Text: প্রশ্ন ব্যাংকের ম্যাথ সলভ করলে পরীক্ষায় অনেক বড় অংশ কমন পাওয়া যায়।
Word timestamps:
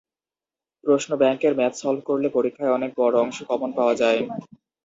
প্রশ্ন 0.83 1.11
ব্যাংকের 1.21 1.53
ম্যাথ 1.55 1.73
সলভ 1.81 2.01
করলে 2.09 2.27
পরীক্ষায় 2.29 2.75
অনেক 2.77 2.91
বড় 2.97 3.15
অংশ 3.23 3.37
কমন 3.49 3.69
পাওয়া 3.77 3.93
যায়। 4.01 4.19